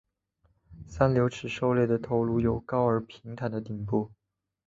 [0.87, 4.09] 三瘤齿兽类的头颅有高而平坦的顶部。